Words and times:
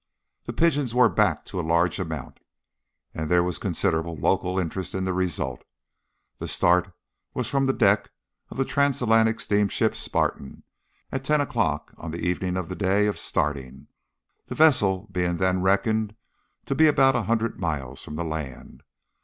The 0.45 0.53
pigeons 0.53 0.95
were 0.95 1.09
backed 1.09 1.47
to 1.49 1.59
a 1.59 1.61
large 1.61 1.99
amount, 1.99 2.39
and 3.13 3.29
there 3.29 3.43
was 3.43 3.59
considerable 3.59 4.15
local 4.15 4.57
interest 4.57 4.95
in 4.95 5.03
the 5.05 5.13
result. 5.13 5.63
The 6.39 6.47
start 6.47 6.91
was 7.35 7.47
from 7.47 7.67
the 7.67 7.71
deck 7.73 8.09
of 8.49 8.57
the 8.57 8.65
Transatlantic 8.65 9.39
steamship 9.39 9.95
Spartan, 9.95 10.63
at 11.11 11.23
ten 11.23 11.39
o'clock 11.39 11.93
on 11.99 12.09
the 12.09 12.25
evening 12.27 12.57
of 12.57 12.67
the 12.67 12.75
day 12.75 13.05
of 13.05 13.19
starting, 13.19 13.89
the 14.47 14.55
vessel 14.55 15.07
being 15.11 15.37
then 15.37 15.61
reckoned 15.61 16.15
to 16.65 16.73
be 16.73 16.87
about 16.87 17.15
a 17.15 17.21
hundred 17.29 17.59
miles 17.59 18.01
from 18.03 18.15
the 18.15 18.25
land. 18.25 18.81